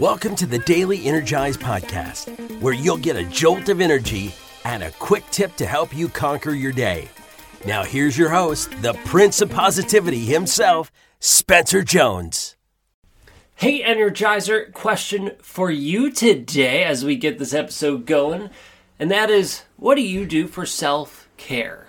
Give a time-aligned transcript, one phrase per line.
[0.00, 2.30] Welcome to the Daily Energize Podcast,
[2.62, 4.34] where you'll get a jolt of energy
[4.64, 7.10] and a quick tip to help you conquer your day.
[7.66, 12.56] Now, here's your host, the Prince of Positivity himself, Spencer Jones.
[13.56, 18.48] Hey, Energizer, question for you today as we get this episode going,
[18.98, 21.88] and that is what do you do for self care?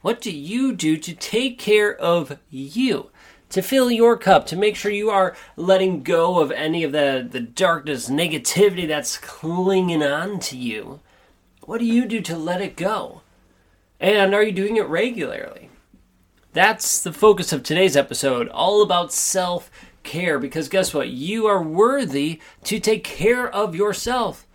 [0.00, 3.10] What do you do to take care of you?
[3.52, 7.26] To fill your cup, to make sure you are letting go of any of the,
[7.30, 11.00] the darkness, negativity that's clinging on to you.
[11.60, 13.20] What do you do to let it go?
[14.00, 15.68] And are you doing it regularly?
[16.54, 19.70] That's the focus of today's episode, all about self
[20.02, 20.38] care.
[20.38, 21.08] Because guess what?
[21.08, 24.46] You are worthy to take care of yourself.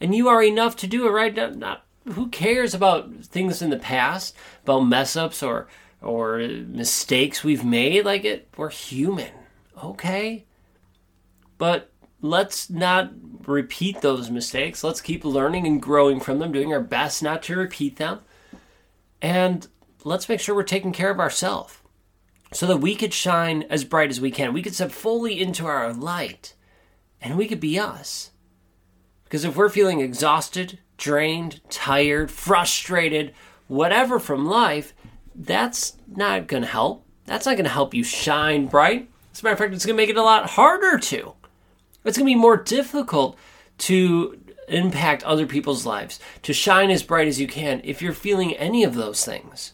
[0.00, 1.50] And you are enough to do it right now.
[1.50, 5.68] Not, who cares about things in the past, about mess ups or
[6.04, 8.04] or mistakes we've made.
[8.04, 9.32] Like it, we're human,
[9.82, 10.44] okay?
[11.58, 11.90] But
[12.20, 13.10] let's not
[13.46, 14.84] repeat those mistakes.
[14.84, 18.20] Let's keep learning and growing from them, doing our best not to repeat them.
[19.20, 19.66] And
[20.04, 21.78] let's make sure we're taking care of ourselves
[22.52, 24.52] so that we could shine as bright as we can.
[24.52, 26.54] We could step fully into our light
[27.20, 28.30] and we could be us.
[29.24, 33.34] Because if we're feeling exhausted, drained, tired, frustrated,
[33.66, 34.94] whatever from life,
[35.34, 37.04] that's not going to help.
[37.26, 39.08] That's not going to help you shine bright.
[39.32, 41.34] As a matter of fact, it's going to make it a lot harder to.
[42.04, 43.36] It's going to be more difficult
[43.78, 48.54] to impact other people's lives, to shine as bright as you can if you're feeling
[48.54, 49.72] any of those things.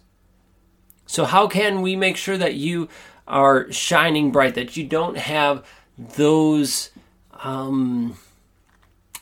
[1.06, 2.89] So, how can we make sure that you
[3.27, 5.67] are shining bright, that you don't have
[5.98, 6.91] those
[7.33, 8.17] um,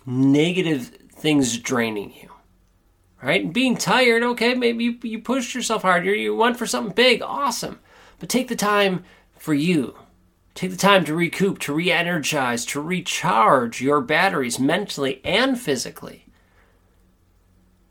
[0.06, 2.30] negative things draining you?
[3.22, 3.42] Right?
[3.42, 6.06] And being tired, okay, maybe you, you pushed yourself hard.
[6.06, 7.80] You, you went for something big, awesome.
[8.19, 9.05] But take the time
[9.36, 9.97] for you.
[10.55, 16.27] Take the time to recoup, to re energize, to recharge your batteries mentally and physically.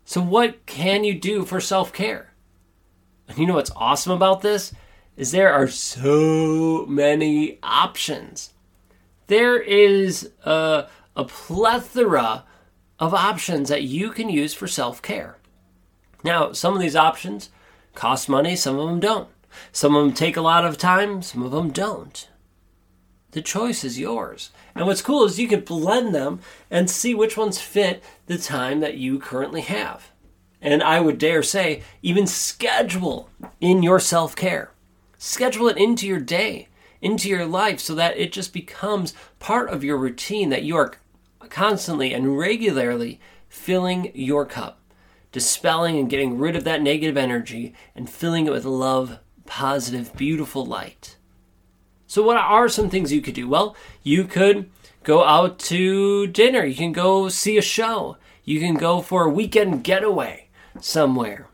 [0.04, 2.34] So, what can you do for self care?
[3.26, 4.74] And you know what's awesome about this?
[5.16, 8.52] Is there are so many options.
[9.26, 12.44] There is a, a plethora
[12.98, 15.38] of options that you can use for self care.
[16.24, 17.50] Now, some of these options
[17.94, 19.28] cost money, some of them don't.
[19.72, 22.28] Some of them take a lot of time, some of them don't.
[23.32, 24.50] The choice is yours.
[24.74, 28.80] And what's cool is you can blend them and see which ones fit the time
[28.80, 30.10] that you currently have.
[30.60, 33.30] And I would dare say, even schedule
[33.60, 34.72] in your self care.
[35.18, 36.68] Schedule it into your day,
[37.00, 40.94] into your life, so that it just becomes part of your routine that you are
[41.50, 44.80] constantly and regularly filling your cup,
[45.32, 50.64] dispelling and getting rid of that negative energy and filling it with love, positive, beautiful
[50.64, 51.16] light.
[52.06, 53.48] So, what are some things you could do?
[53.48, 54.70] Well, you could
[55.04, 59.30] go out to dinner, you can go see a show, you can go for a
[59.30, 60.48] weekend getaway
[60.80, 61.48] somewhere.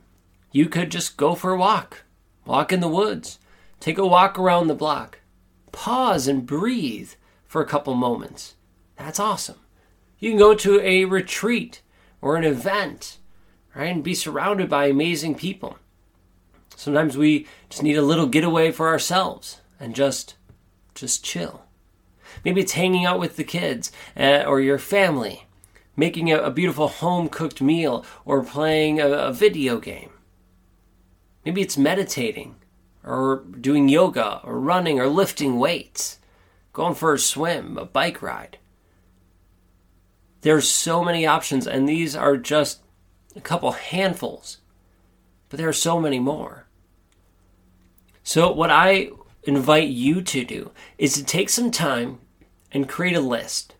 [0.52, 2.04] You could just go for a walk,
[2.44, 3.40] walk in the woods,
[3.80, 5.18] take a walk around the block,
[5.72, 7.10] pause and breathe
[7.44, 8.54] for a couple moments.
[8.96, 9.58] That's awesome.
[10.24, 11.82] You can go to a retreat
[12.22, 13.18] or an event,
[13.74, 15.76] right, and be surrounded by amazing people.
[16.74, 20.36] Sometimes we just need a little getaway for ourselves and just
[20.94, 21.66] just chill.
[22.42, 25.46] Maybe it's hanging out with the kids uh, or your family,
[25.94, 30.08] making a, beautiful home cooked meal or playing a video game.
[31.44, 32.54] Maybe it's meditating
[33.04, 36.18] or doing yoga or running or lifting weights,
[36.72, 38.56] going for a swim, a bike ride.
[40.44, 42.82] There's so many options, and these are just
[43.34, 44.58] a couple handfuls,
[45.48, 46.66] but there are so many more.
[48.22, 49.08] So, what I
[49.44, 52.18] invite you to do is to take some time
[52.70, 53.74] and create a list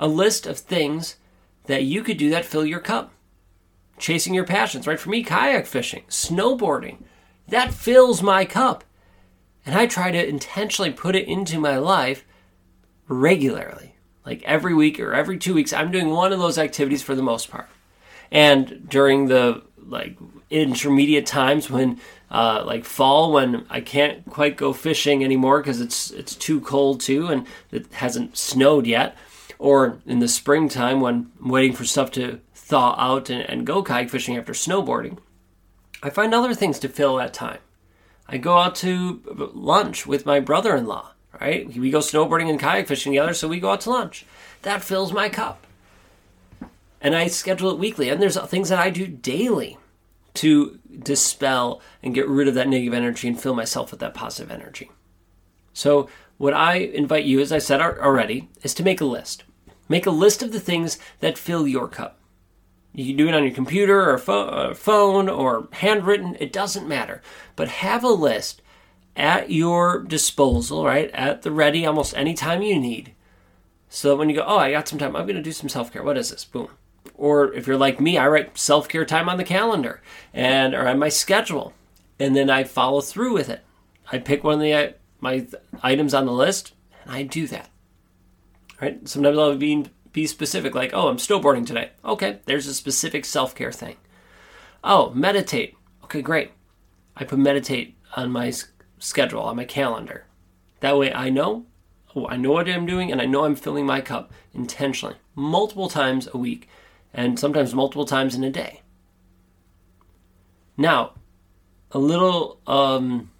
[0.00, 1.16] a list of things
[1.64, 3.12] that you could do that fill your cup.
[3.98, 4.98] Chasing your passions, right?
[4.98, 7.02] For me, kayak fishing, snowboarding,
[7.48, 8.84] that fills my cup.
[9.66, 12.24] And I try to intentionally put it into my life
[13.06, 13.95] regularly
[14.26, 17.22] like every week or every two weeks i'm doing one of those activities for the
[17.22, 17.68] most part.
[18.30, 20.18] And during the like
[20.50, 22.00] intermediate times when
[22.30, 27.00] uh, like fall when i can't quite go fishing anymore because it's it's too cold
[27.00, 29.16] too and it hasn't snowed yet
[29.58, 33.80] or in the springtime when i'm waiting for stuff to thaw out and, and go
[33.80, 35.18] kayak fishing after snowboarding
[36.02, 37.58] i find other things to fill that time.
[38.28, 39.22] I go out to
[39.54, 41.66] lunch with my brother-in-law right?
[41.68, 44.26] We go snowboarding and kayak fishing together, so we go out to lunch.
[44.62, 45.66] That fills my cup.
[47.00, 48.08] And I schedule it weekly.
[48.08, 49.78] And there's things that I do daily
[50.34, 54.50] to dispel and get rid of that negative energy and fill myself with that positive
[54.50, 54.90] energy.
[55.72, 59.44] So, what I invite you, as I said already, is to make a list.
[59.88, 62.18] Make a list of the things that fill your cup.
[62.92, 67.22] You can do it on your computer or uh, phone or handwritten, it doesn't matter.
[67.54, 68.62] But have a list
[69.16, 71.10] at your disposal, right?
[71.12, 73.14] At the ready almost any time you need.
[73.88, 75.68] So that when you go, oh, I got some time, I'm going to do some
[75.68, 76.02] self care.
[76.02, 76.44] What is this?
[76.44, 76.68] Boom.
[77.14, 80.02] Or if you're like me, I write self care time on the calendar
[80.34, 81.72] and or on my schedule,
[82.18, 83.64] and then I follow through with it.
[84.12, 85.46] I pick one of the my
[85.82, 86.74] items on the list
[87.04, 87.70] and I do that.
[88.80, 89.08] Right?
[89.08, 91.90] Sometimes I'll be be specific, like, oh, I'm snowboarding today.
[92.02, 93.96] Okay, there's a specific self care thing.
[94.82, 95.74] Oh, meditate.
[96.04, 96.52] Okay, great.
[97.16, 98.52] I put meditate on my
[98.98, 100.24] schedule, on my calendar.
[100.80, 101.66] That way I know,
[102.14, 105.88] oh, I know what I'm doing, and I know I'm filling my cup intentionally, multiple
[105.88, 106.68] times a week,
[107.12, 108.82] and sometimes multiple times in a day.
[110.76, 111.12] Now,
[111.90, 113.30] a little um,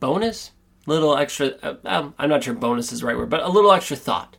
[0.00, 0.50] bonus,
[0.86, 1.54] little extra.
[1.62, 4.36] Uh, um, I'm not sure bonus is the right word, but a little extra thought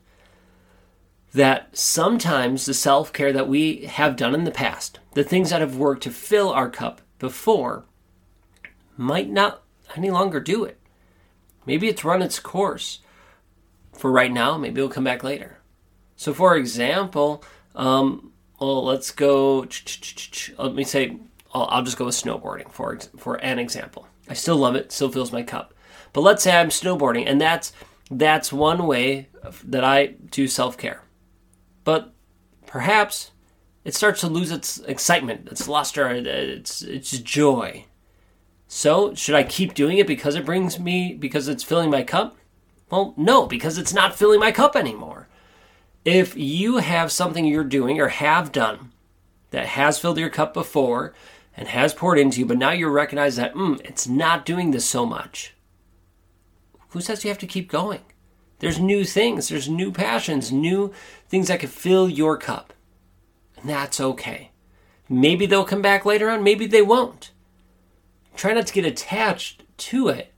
[1.33, 5.61] that sometimes the self care that we have done in the past, the things that
[5.61, 7.85] have worked to fill our cup before,
[8.95, 9.63] might not
[9.95, 10.79] any longer do it.
[11.65, 12.99] Maybe it's run its course
[13.93, 14.57] for right now.
[14.57, 15.57] Maybe it'll come back later.
[16.15, 17.43] So, for example,
[17.75, 19.67] um, well, let's go.
[20.57, 21.17] Let me say,
[21.53, 24.07] I'll, I'll just go with snowboarding for for an example.
[24.29, 24.91] I still love it.
[24.91, 25.73] Still fills my cup.
[26.13, 27.73] But let's say I'm snowboarding, and that's
[28.09, 29.29] that's one way
[29.65, 31.03] that I do self care.
[31.83, 32.13] But
[32.65, 33.31] perhaps
[33.83, 37.85] it starts to lose its excitement, its luster, its its joy.
[38.67, 42.37] So, should I keep doing it because it brings me because it's filling my cup?
[42.89, 45.27] Well, no, because it's not filling my cup anymore.
[46.03, 48.91] If you have something you're doing or have done
[49.51, 51.13] that has filled your cup before
[51.57, 54.85] and has poured into you, but now you recognize that mm, it's not doing this
[54.85, 55.55] so much,
[56.89, 58.01] who says you have to keep going?
[58.59, 60.93] There's new things, there's new passions, new
[61.27, 62.73] things that could fill your cup.
[63.57, 64.51] And that's okay.
[65.09, 67.31] Maybe they'll come back later on, maybe they won't.
[68.35, 70.33] Try not to get attached to it,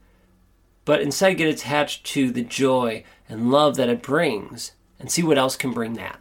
[0.86, 5.38] but instead get attached to the joy and love that it brings and see what
[5.38, 6.20] else can bring that.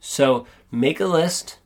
[0.00, 1.58] So make a list,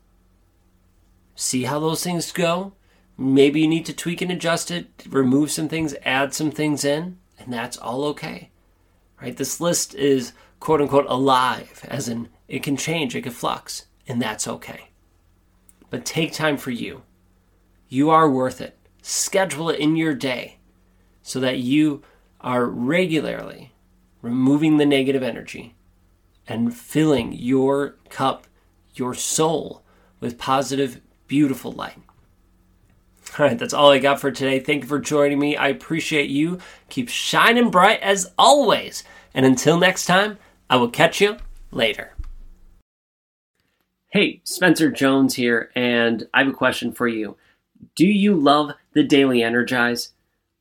[1.34, 2.72] see how those things go.
[3.16, 7.18] Maybe you need to tweak and adjust it, remove some things, add some things in,
[7.38, 8.50] and that's all okay.
[9.20, 9.36] Right?
[9.36, 14.22] This list is quote unquote alive, as in it can change, it can flux, and
[14.22, 14.90] that's okay.
[15.90, 17.02] But take time for you.
[17.88, 18.76] You are worth it.
[19.02, 20.58] Schedule it in your day
[21.22, 22.02] so that you
[22.40, 23.72] are regularly
[24.22, 25.74] removing the negative energy
[26.46, 28.46] and filling your cup,
[28.94, 29.82] your soul,
[30.20, 31.98] with positive, beautiful light.
[33.38, 34.58] All right, that's all I got for today.
[34.58, 35.56] Thank you for joining me.
[35.56, 36.58] I appreciate you.
[36.88, 39.04] Keep shining bright as always.
[39.34, 40.38] And until next time,
[40.70, 41.36] I will catch you
[41.70, 42.14] later.
[44.10, 47.36] Hey, Spencer Jones here, and I have a question for you.
[47.96, 50.12] Do you love the Daily Energize?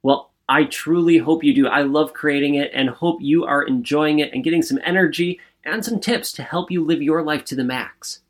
[0.03, 1.67] Well, I truly hope you do.
[1.67, 5.83] I love creating it and hope you are enjoying it and getting some energy and
[5.83, 8.21] some tips to help you live your life to the max.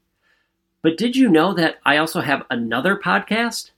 [0.81, 3.72] But did you know that I also have another podcast?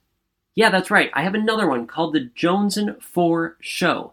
[0.54, 1.10] Yeah, that's right.
[1.14, 4.12] I have another one called The Jones and 4 Show.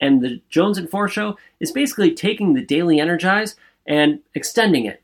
[0.00, 5.02] And The Jones and 4 Show is basically taking the Daily Energize and extending it.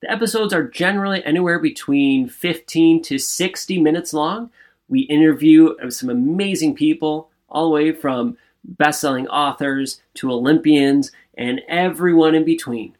[0.00, 4.50] The episodes are generally anywhere between 15 to 60 minutes long.
[4.92, 11.62] We interview some amazing people, all the way from best selling authors to Olympians and
[11.66, 12.94] everyone in between.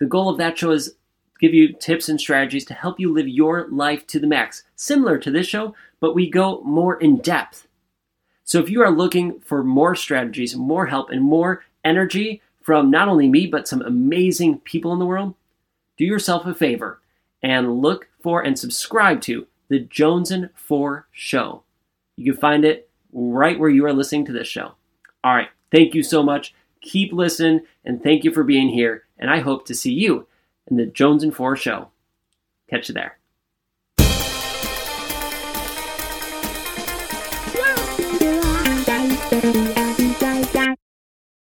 [0.00, 0.94] The goal of that show is
[1.38, 5.18] give you tips and strategies to help you live your life to the max, similar
[5.18, 7.68] to this show, but we go more in depth.
[8.44, 13.06] So if you are looking for more strategies, more help, and more energy from not
[13.06, 15.34] only me, but some amazing people in the world,
[15.98, 17.02] do yourself a favor
[17.42, 21.62] and look for and subscribe to the Jones and 4 Show.
[22.16, 24.72] You can find it right where you are listening to this show.
[25.24, 26.54] All right, thank you so much.
[26.80, 29.04] Keep listening, and thank you for being here.
[29.18, 30.26] And I hope to see you
[30.68, 31.88] in the Jones and 4 show.
[32.68, 33.18] Catch you there.
[39.30, 39.74] You.